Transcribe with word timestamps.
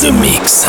The 0.00 0.12
Mix. 0.12 0.66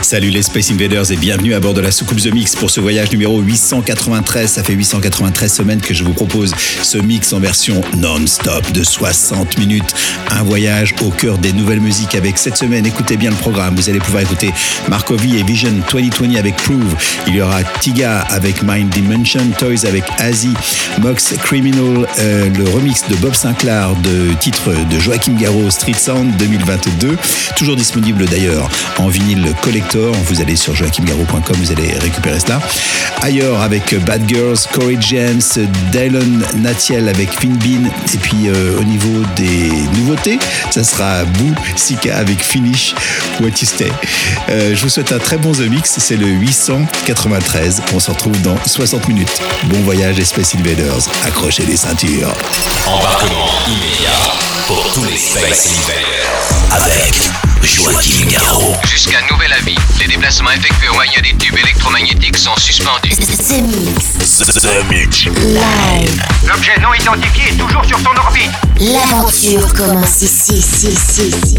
Salut 0.00 0.30
les 0.30 0.42
Space 0.42 0.70
Invaders 0.70 1.12
et 1.12 1.16
bienvenue 1.16 1.52
à 1.52 1.60
bord 1.60 1.74
de 1.74 1.82
la 1.82 1.90
soucoupe 1.90 2.20
The 2.20 2.32
Mix 2.32 2.56
pour 2.56 2.70
ce 2.70 2.80
voyage 2.80 3.10
numéro 3.12 3.40
893. 3.40 4.50
Ça 4.50 4.62
fait 4.62 4.72
893 4.72 5.52
semaines 5.52 5.80
que 5.82 5.92
je 5.92 6.02
vous 6.02 6.14
propose 6.14 6.54
ce 6.82 6.96
mix 6.96 7.32
en 7.34 7.40
version 7.40 7.82
non-stop 7.98 8.72
de 8.72 8.82
60 8.82 9.58
minutes. 9.58 9.94
Un 10.30 10.42
voyage 10.42 10.94
au 11.02 11.10
cœur 11.10 11.36
des 11.36 11.52
nouvelles 11.52 11.80
musiques 11.80 12.14
avec 12.14 12.38
cette 12.38 12.56
semaine. 12.56 12.86
Écoutez 12.86 13.18
bien 13.18 13.30
le 13.30 13.36
programme. 13.36 13.76
Vous 13.76 13.90
allez 13.90 13.98
pouvoir 13.98 14.22
écouter 14.22 14.50
Markovi 14.88 15.38
et 15.38 15.42
Vision 15.42 15.72
2020 15.92 16.36
avec 16.36 16.56
Prove. 16.56 16.96
Il 17.26 17.34
y 17.34 17.42
aura 17.42 17.62
Tiga 17.80 18.20
avec 18.30 18.62
Mind 18.62 18.88
Dimension, 18.88 19.42
Toys 19.58 19.86
avec 19.86 20.04
Azi, 20.18 20.54
Mox 21.00 21.34
Criminal, 21.42 22.08
euh, 22.18 22.48
le 22.56 22.64
remix 22.70 23.06
de 23.08 23.16
Bob 23.16 23.34
Sinclair 23.34 23.94
de 23.96 24.32
titre 24.40 24.70
de 24.70 24.98
Joachim 24.98 25.36
Garraud 25.38 25.70
Street 25.70 25.92
Sound 25.92 26.34
2022. 26.38 27.16
Toujours 27.56 27.76
disponible 27.76 28.24
d'ailleurs 28.24 28.69
en 28.98 29.08
vinyle 29.08 29.52
collector. 29.62 30.14
Vous 30.26 30.40
allez 30.40 30.56
sur 30.56 30.74
joachimgarraud.com, 30.74 31.56
vous 31.56 31.72
allez 31.72 31.92
récupérer 31.98 32.40
cela. 32.40 32.60
Ailleurs 33.22 33.60
avec 33.60 33.94
Bad 34.04 34.28
Girls, 34.28 34.58
Corey 34.72 34.96
James, 35.00 35.40
Dylan 35.92 36.44
Natiel 36.56 37.08
avec 37.08 37.30
Finn 37.32 37.56
Bean. 37.56 37.90
Et 38.14 38.18
puis 38.18 38.48
euh, 38.48 38.78
au 38.78 38.84
niveau 38.84 39.22
des 39.36 39.70
nouveautés, 39.98 40.38
ça 40.70 40.84
sera 40.84 41.24
Boo 41.24 41.54
Sika 41.76 42.16
avec 42.16 42.42
Finish 42.42 42.94
What 43.40 43.48
You 43.48 43.66
Stay. 43.66 43.92
Euh, 44.48 44.74
je 44.74 44.82
vous 44.82 44.88
souhaite 44.88 45.12
un 45.12 45.18
très 45.18 45.36
bon 45.36 45.52
The 45.52 45.68
Mix. 45.68 45.98
C'est 45.98 46.16
le 46.16 46.26
893. 46.26 47.82
On 47.94 48.00
se 48.00 48.10
retrouve 48.10 48.40
dans 48.42 48.56
60 48.64 49.08
minutes. 49.08 49.40
Bon 49.64 49.80
voyage, 49.80 50.20
Space 50.22 50.54
Invaders. 50.54 51.08
Accrochez 51.24 51.64
les 51.66 51.76
ceintures. 51.76 52.32
Embarquement 52.86 53.48
immédiat 53.66 54.10
pour 54.66 54.92
tous 54.92 55.04
les 55.04 55.16
Space 55.16 55.68
Invaders. 55.78 56.82
Avec 56.82 57.49
Joachim 57.62 58.26
Garraud. 58.26 58.74
Jusqu'à 58.84 59.18
nouvel 59.30 59.52
avis, 59.52 59.76
les 59.98 60.06
déplacements 60.06 60.50
effectués 60.50 60.88
au 60.88 60.94
moyen 60.94 61.20
des 61.22 61.36
tubes 61.36 61.56
électromagnétiques 61.56 62.38
sont 62.38 62.56
suspendus. 62.56 63.10
The 63.10 63.62
Mix. 63.62 64.38
The 64.38 64.84
Mix. 64.90 65.24
Live. 65.24 66.22
L'objet 66.46 66.78
non 66.80 66.94
identifié 66.94 67.50
est 67.50 67.56
toujours 67.56 67.84
sur 67.84 67.98
son 67.98 68.16
orbite. 68.16 68.50
L'aventure 68.80 69.72
commence 69.74 70.22
ici, 70.22 70.54
ici, 70.54 70.88
ici, 70.88 71.28
ici. 71.28 71.58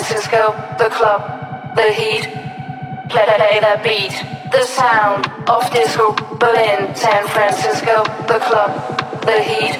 Francisco, 0.00 0.56
the 0.78 0.88
club, 0.88 1.76
the 1.76 1.92
heat. 1.92 2.24
Play, 3.10 3.26
play 3.36 3.60
the 3.60 3.78
beat, 3.84 4.14
the 4.50 4.62
sound 4.62 5.26
of 5.46 5.70
disco. 5.70 6.14
Berlin, 6.38 6.94
San 6.94 7.28
Francisco, 7.28 8.02
the 8.26 8.40
club, 8.40 8.72
the 9.28 9.42
heat. 9.42 9.76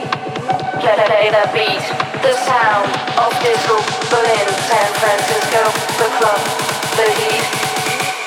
Play, 0.83 0.97
play 1.09 1.31
the 1.33 1.49
beat, 1.57 1.85
the 2.21 2.35
sound 2.45 2.93
of 3.17 3.33
disco. 3.41 3.81
Berlin, 4.13 4.49
San 4.69 4.91
Francisco, 5.01 5.63
the 5.97 6.09
club, 6.19 6.41
the 7.01 7.09
heat. 7.17 7.45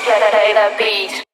Play, 0.03 0.29
play 0.31 0.53
the 0.57 0.75
beat. 0.79 1.32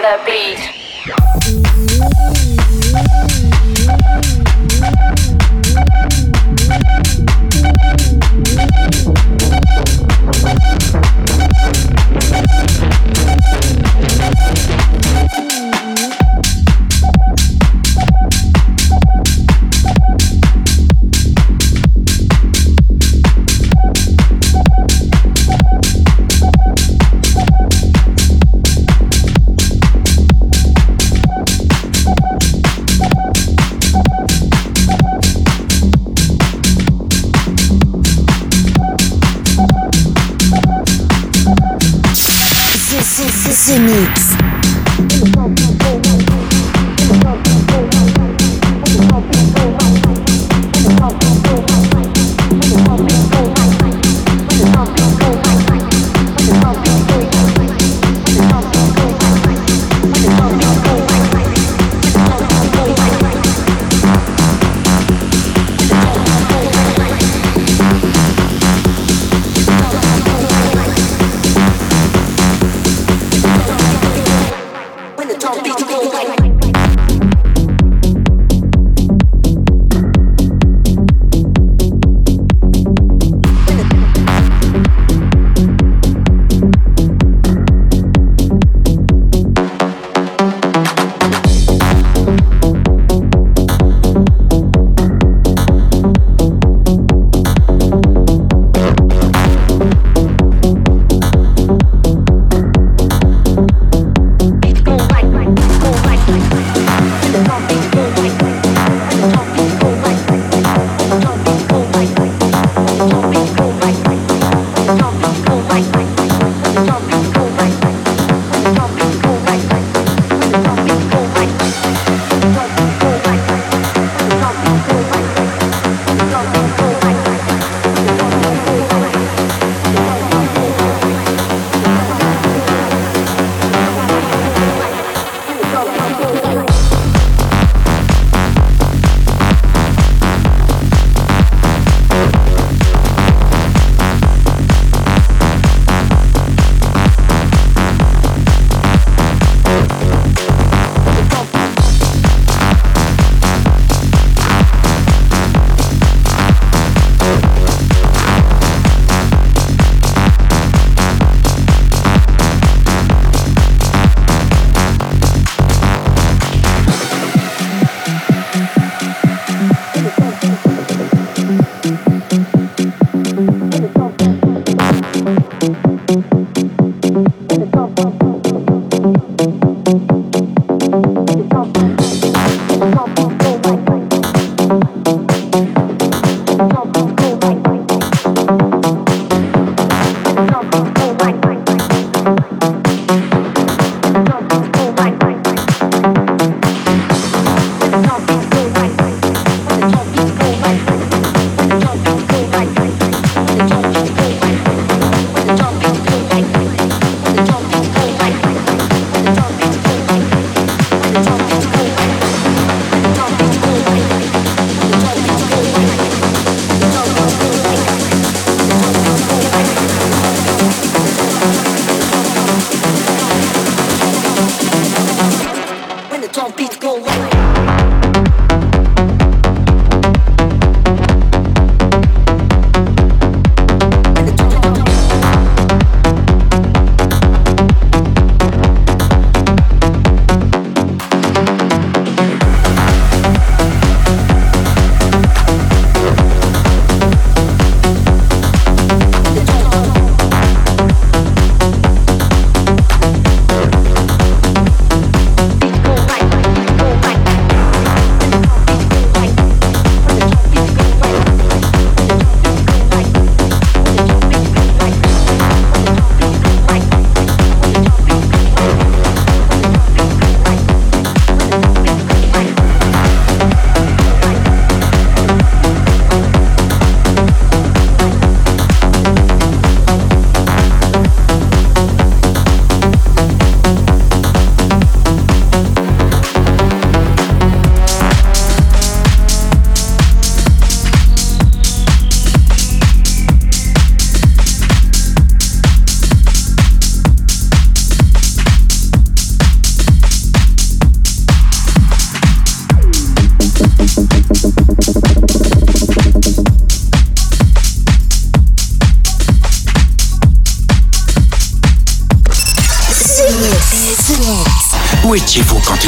that 0.00 0.24
beat. 0.26 0.77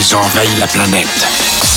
Ils 0.00 0.16
ont 0.16 0.20
la 0.58 0.66
planète 0.66 1.69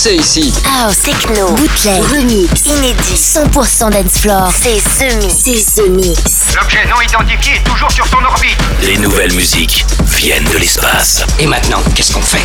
Danser 0.00 0.14
ici. 0.14 0.52
House, 0.64 1.02
techno, 1.02 1.50
bootleg, 1.52 2.02
remix, 2.04 2.64
inédit, 2.64 3.16
100% 3.16 3.90
dance 3.90 4.18
floor. 4.18 4.50
C'est 4.50 4.80
The 4.80 5.14
Mix. 5.16 5.34
C'est 5.44 5.82
The 5.82 5.88
Mix. 5.88 6.54
L'objet 6.54 6.86
non 6.88 7.00
identifié 7.02 7.56
est 7.56 7.64
toujours 7.64 7.90
sur 7.90 8.06
son 8.06 8.24
orbite. 8.24 8.56
Les 8.82 8.96
nouvelles 8.96 9.34
musiques 9.34 9.84
viennent 10.06 10.44
de 10.44 10.56
l'espace. 10.56 11.24
Et 11.38 11.46
maintenant, 11.46 11.82
qu'est-ce 11.94 12.12
qu'on 12.12 12.22
fait? 12.22 12.44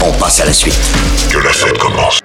On 0.00 0.12
passe 0.14 0.40
à 0.40 0.46
la 0.46 0.52
suite. 0.52 0.78
Que 1.30 1.38
la 1.38 1.52
fête 1.52 1.78
commence. 1.78 2.23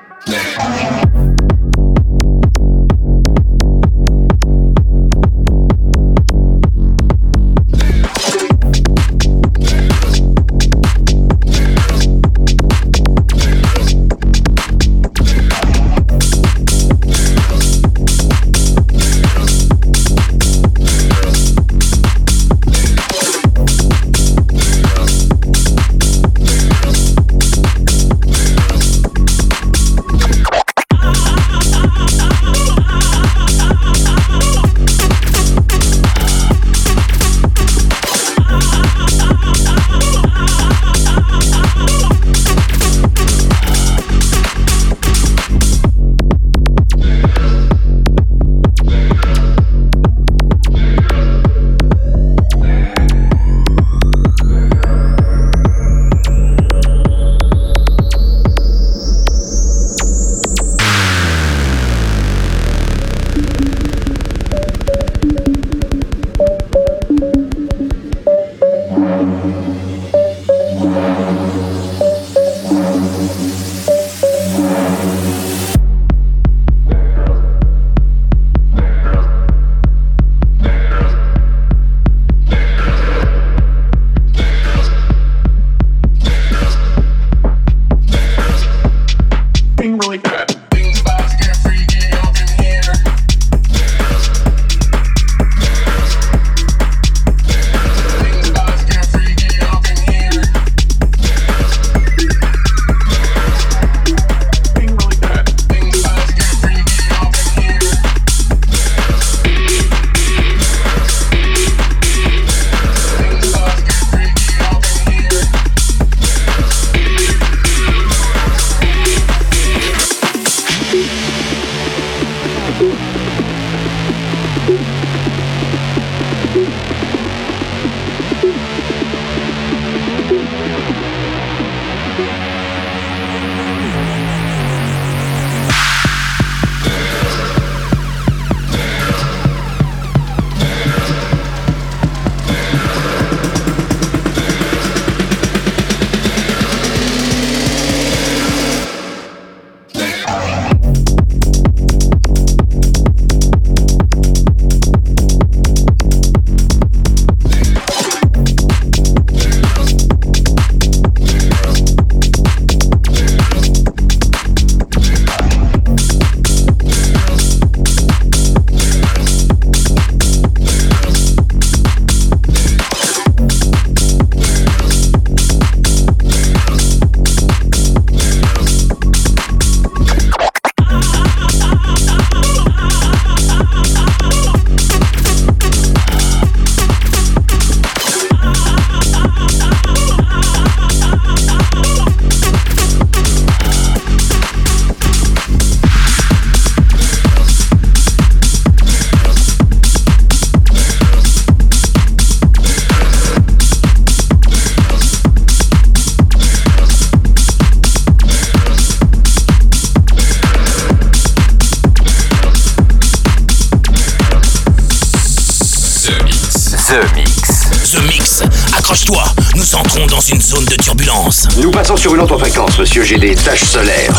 J'ai 223.01 223.17
des 223.17 223.33
taches 223.33 223.63
solaires. 223.63 224.18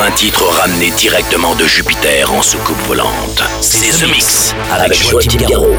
un 0.01 0.11
titre 0.11 0.43
ramené 0.43 0.89
directement 0.91 1.53
de 1.53 1.65
Jupiter 1.65 2.33
en 2.33 2.41
soucoupe 2.41 2.79
volante. 2.87 3.43
C'est 3.61 3.91
The 3.91 4.09
Mix 4.09 4.55
avec 4.71 4.93
Joachim 4.93 5.37
Garraud. 5.47 5.75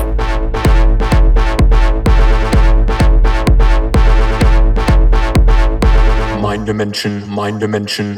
mind 6.40 6.66
dimension, 6.66 7.22
mind 7.26 7.58
dimension. 7.58 8.14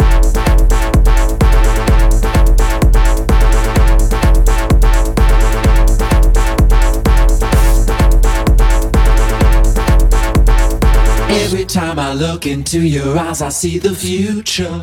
Every 11.30 11.64
time 11.64 11.98
I 11.98 12.12
look 12.12 12.46
into 12.46 12.80
your 12.80 13.18
eyes, 13.18 13.40
I 13.40 13.48
see 13.48 13.78
the 13.78 13.94
future. 13.94 14.82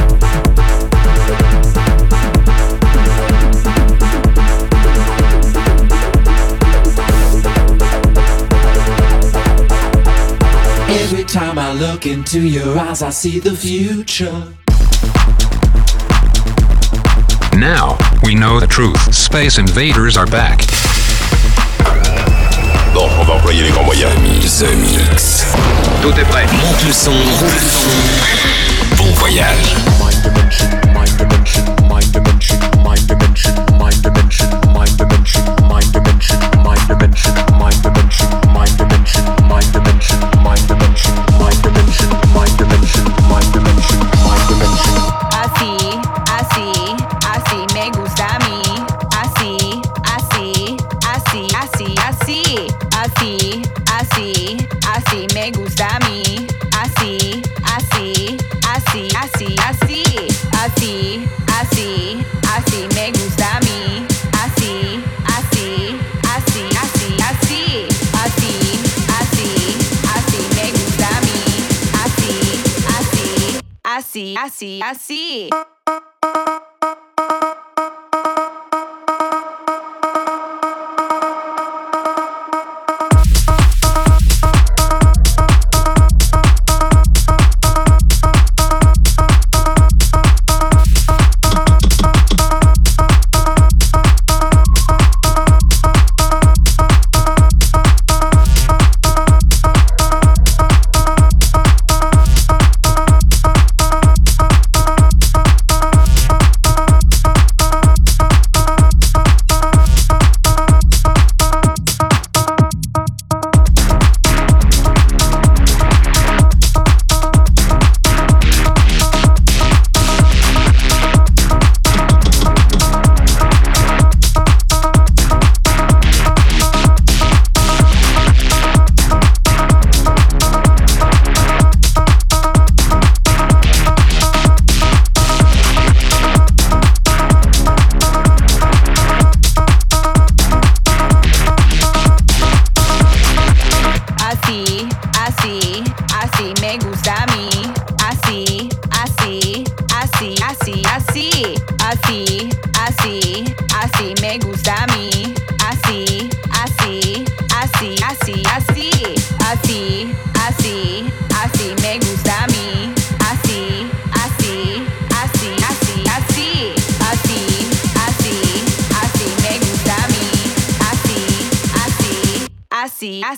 I 11.71 11.73
look 11.73 12.05
into 12.05 12.41
your 12.41 12.77
eyes, 12.77 13.01
I 13.01 13.11
see 13.11 13.39
the 13.39 13.55
future. 13.55 14.43
Now, 17.57 17.97
we 18.25 18.35
know 18.35 18.59
the 18.59 18.67
truth. 18.67 19.15
Space 19.15 19.57
invaders 19.57 20.17
are 20.17 20.25
back. 20.25 20.67
Bon, 22.93 23.07
on 23.17 23.23
va 23.23 23.35
employer 23.35 23.61
les 23.61 23.69
grands 23.69 23.85
moyens. 23.85 24.11
The 24.59 24.75
Mix. 24.81 25.45
Tout 26.01 26.11
est 26.19 26.25
prêt. 26.25 26.45
Monte 26.45 26.83
le 26.85 26.91
son, 26.91 27.13
le 27.13 27.69
son. 27.69 28.97
Bon 28.97 29.09
voyage. 29.13 29.70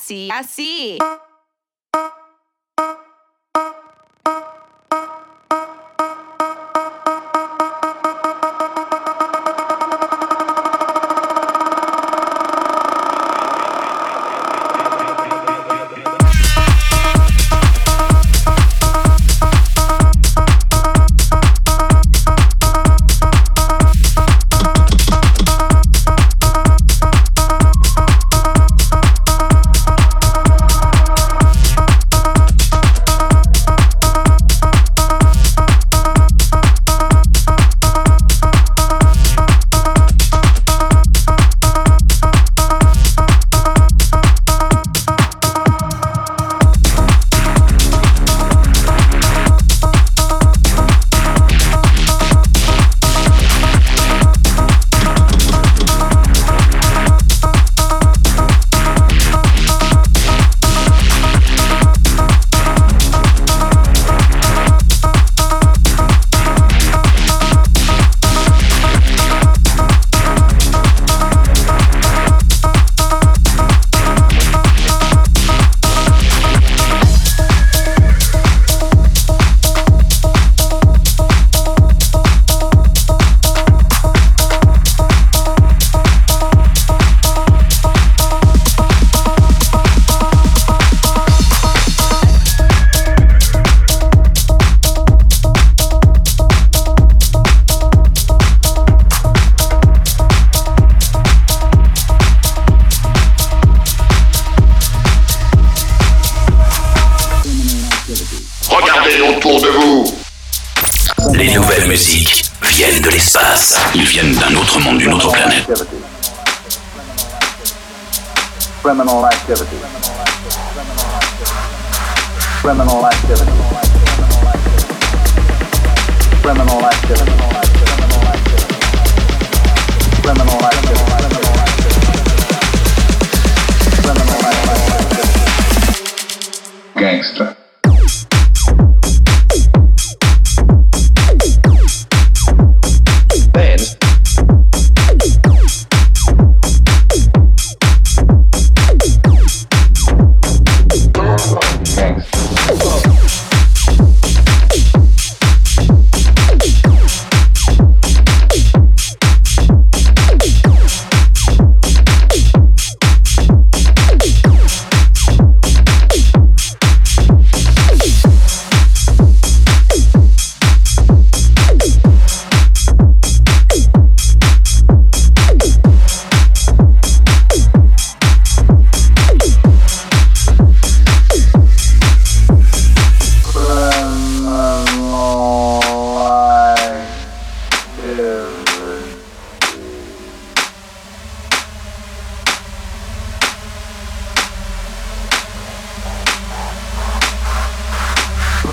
See, 0.04 0.30
I 0.30 0.42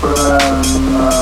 Supremo 0.01 1.21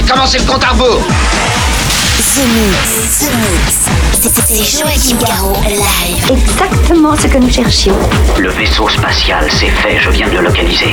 Commencez 0.09 0.39
le 0.39 0.45
compte 0.45 0.63
à 0.63 0.69
rebours 0.69 1.01
The 2.35 2.45
Mix, 2.47 3.19
The 3.19 3.31
Mix. 3.35 3.89
C'est 4.47 4.79
Joachim 4.79 5.17
Garraud, 5.25 5.55
live. 5.67 6.31
Exactement 6.31 7.15
ce 7.15 7.27
que 7.27 7.37
nous 7.37 7.49
cherchions. 7.49 7.97
Le 8.37 8.49
vaisseau 8.49 8.89
spatial, 8.89 9.47
c'est 9.51 9.69
fait, 9.69 9.99
je 9.99 10.09
viens 10.09 10.27
de 10.27 10.33
le 10.33 10.41
localiser. 10.41 10.91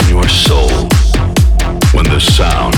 in 0.00 0.08
your 0.08 0.28
soul. 0.28 0.88
When 1.92 2.04
the 2.04 2.20
sound 2.20 2.77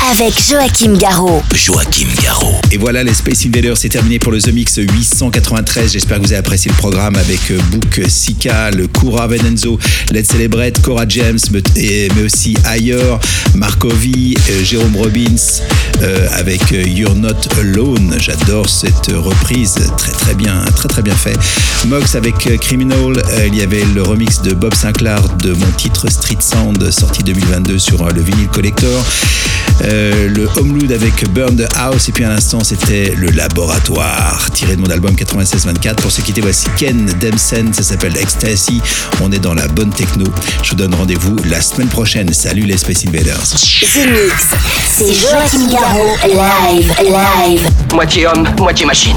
Avec 0.00 0.32
Joachim 0.40 0.96
Garraud. 0.96 1.42
Joachim 1.54 2.06
Garraud. 2.22 2.54
Et 2.70 2.78
voilà, 2.78 3.02
les 3.02 3.12
Space 3.14 3.44
Invaders, 3.46 3.76
c'est 3.76 3.88
terminé 3.88 4.18
pour 4.20 4.30
le 4.30 4.40
The 4.40 4.52
Mix 4.52 4.76
893. 4.76 5.92
J'espère 5.92 6.18
que 6.18 6.22
vous 6.22 6.32
avez 6.32 6.38
apprécié 6.38 6.70
le 6.70 6.76
programme 6.76 7.16
avec 7.16 7.50
euh, 7.50 7.58
Book 7.72 8.00
Sika, 8.08 8.70
le 8.70 8.86
Kura 8.86 9.26
Venenzo, 9.26 9.78
Let's 10.12 10.28
Celebrate, 10.28 10.80
Cora 10.82 11.04
James, 11.08 11.38
mais 11.52 12.22
aussi 12.24 12.56
Ayer, 12.64 13.16
Markovi, 13.54 14.36
euh, 14.50 14.64
Jérôme 14.64 14.96
Robbins, 14.96 15.62
euh, 16.02 16.28
avec 16.32 16.70
You're 16.70 17.16
Not 17.16 17.58
Alone. 17.58 18.14
J'adore 18.20 18.68
cette 18.68 19.10
reprise, 19.12 19.74
très 19.98 20.12
très 20.12 20.34
bien, 20.34 20.64
très 20.76 20.88
très 20.88 21.02
bien 21.02 21.16
fait. 21.16 21.36
Mox 21.86 22.14
avec 22.14 22.36
Criminal, 22.60 23.22
il 23.46 23.54
y 23.56 23.62
avait 23.62 23.84
le 23.94 24.02
remix 24.02 24.42
de 24.42 24.54
Bob 24.54 24.74
Sinclair 24.74 25.20
de 25.42 25.52
mon 25.52 25.70
titre 25.76 26.08
Street 26.10 26.38
Sound 26.40 26.90
sorti 26.90 27.24
2022 27.24 27.78
sur 27.78 28.04
le 28.08 28.22
vinyle 28.22 28.48
collector. 28.48 29.04
Euh, 29.82 30.28
le 30.28 30.48
Homeload 30.56 30.92
avec 30.92 31.30
Burn 31.32 31.56
the 31.56 31.68
House. 31.76 32.08
Et 32.08 32.12
puis 32.12 32.24
à 32.24 32.28
l'instant, 32.28 32.62
c'était 32.64 33.14
le 33.16 33.28
Laboratoire, 33.28 34.48
tiré 34.52 34.76
de 34.76 34.80
mon 34.80 34.90
album 34.90 35.14
96-24. 35.14 35.96
Pour 35.96 36.10
ceux 36.10 36.22
qui 36.22 36.32
étaient, 36.32 36.40
voici 36.40 36.66
Ken 36.76 37.06
Demsen. 37.20 37.72
Ça 37.72 37.82
s'appelle 37.82 38.16
Ecstasy. 38.16 38.80
On 39.22 39.30
est 39.32 39.38
dans 39.38 39.54
la 39.54 39.68
bonne 39.68 39.90
techno. 39.90 40.26
Je 40.62 40.70
vous 40.70 40.76
donne 40.76 40.94
rendez-vous 40.94 41.36
la 41.48 41.60
semaine 41.60 41.88
prochaine. 41.88 42.32
Salut 42.32 42.62
les 42.62 42.76
Space 42.78 43.06
Invaders. 43.06 43.38
The 43.38 44.06
Mix, 44.10 44.48
c'est 44.90 45.14
Joachim 45.14 45.70
Garraud, 45.70 46.16
live, 46.26 46.92
live. 47.02 47.68
Moitié 47.94 48.26
homme, 48.26 48.48
moitié 48.58 48.86
machine. 48.86 49.16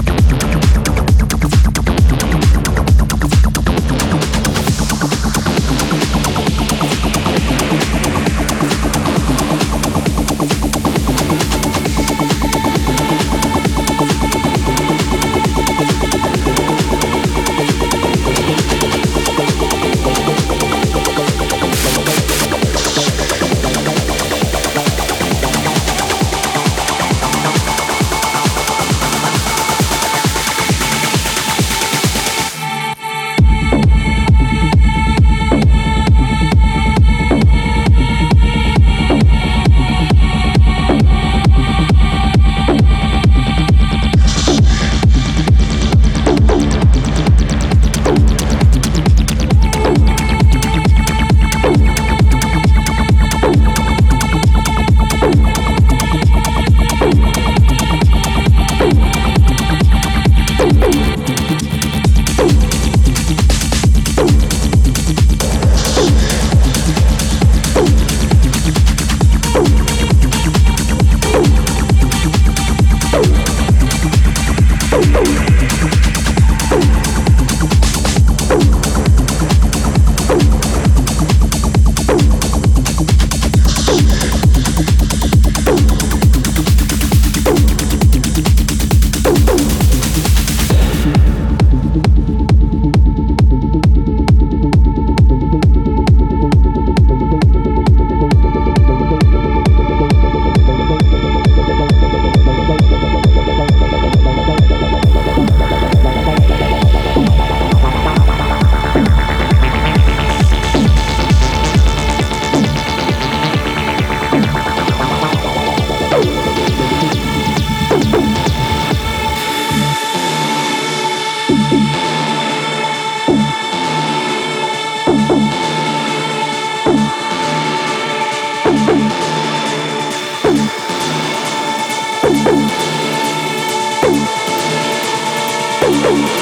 Je 136.03 136.41